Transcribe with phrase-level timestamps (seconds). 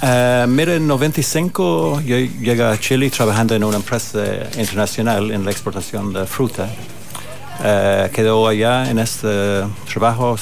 [0.00, 4.20] Uh, mira, en 95 yo llegué a Chile trabajando en una empresa
[4.56, 6.68] internacional en la exportación de fruta.
[7.58, 10.36] Uh, quedó allá en este trabajo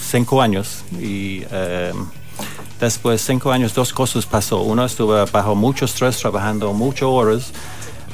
[0.00, 2.06] cinco años y uh,
[2.80, 4.62] después de cinco años dos cosas pasó.
[4.62, 7.52] Uno, estuve bajo mucho estrés trabajando muchas horas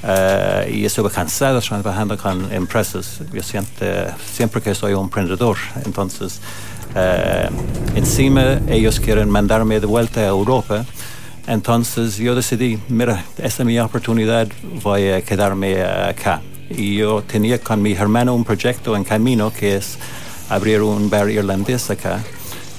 [0.03, 3.21] Uh, y estuve cansado trabajando con empresas.
[3.33, 3.87] Yo siento
[4.33, 5.57] siempre que soy un emprendedor.
[5.85, 6.41] Entonces,
[6.95, 10.85] uh, encima ellos quieren mandarme de vuelta a Europa.
[11.47, 14.49] Entonces yo decidí, mira, esta es mi oportunidad,
[14.83, 16.41] voy a quedarme acá.
[16.71, 19.99] Y yo tenía con mi hermano un proyecto en camino que es
[20.49, 22.21] abrir un bar irlandés acá.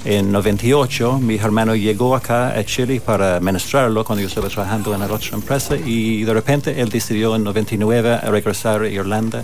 [0.06, 5.00] En 98 mi hermano llegó acá a Chile para administrarlo cuando yo estaba trabajando en
[5.00, 9.44] la otra empresa y de repente él decidió en 99 a regresar a Irlanda.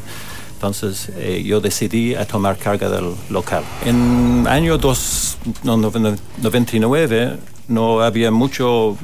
[0.59, 3.63] Entonces eh, yo decidí a tomar carga del local.
[3.85, 8.97] En año dos, no, 99 no había mucho, uh,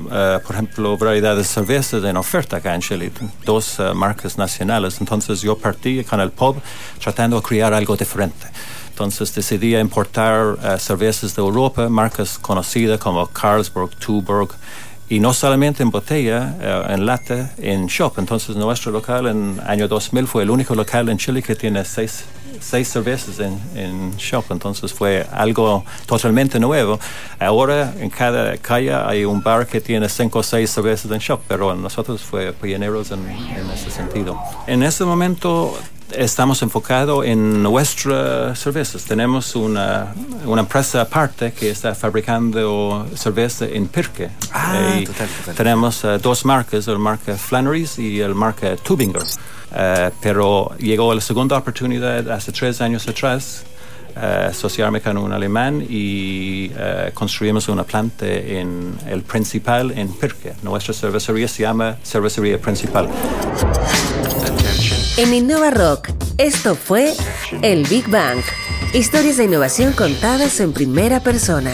[0.45, 3.09] por ejemplo, variedad de cervezas en oferta acá en Chile,
[3.45, 5.00] dos uh, marcas nacionales.
[5.00, 6.58] Entonces yo partí con el pub
[7.02, 8.47] tratando de crear algo diferente.
[8.90, 14.50] Entonces decidí importar uh, cervezas de Europa, marcas conocidas como Carlsberg, Tuborg,
[15.09, 18.14] y no solamente en botella, uh, en lata, en shop.
[18.17, 22.25] Entonces nuestro local en año 2000 fue el único local en Chile que tiene seis,
[22.59, 24.45] seis cervezas en, en shop.
[24.50, 27.00] Entonces fue algo totalmente nuevo.
[27.39, 31.42] Ahora en cada calle hay un bar que tiene cinco o seis cervezas en shop,
[31.47, 34.40] pero nosotros fue pioneros en, en ese sentido.
[34.66, 35.78] En ese momento
[36.11, 39.03] estamos enfocados en nuestras cervezas.
[39.03, 40.13] Tenemos una,
[40.45, 44.29] una, empresa aparte que está fabricando cerveza en Pirque.
[44.51, 45.55] Ah, total, total.
[45.55, 49.23] Tenemos uh, dos marcas, la marca Flannery's y la marca Tubinger.
[49.23, 53.66] Uh, pero llegó la segunda oportunidad hace tres años atrás.
[54.16, 60.53] Uh, asociarme con un alemán y uh, construimos una planta en el principal en Pirque.
[60.63, 63.09] Nuestra cervecería se llama Cervecería Principal.
[65.18, 67.14] En Innova Rock, esto fue
[67.62, 68.42] el Big Bang.
[68.94, 71.72] Historias de innovación contadas en primera persona.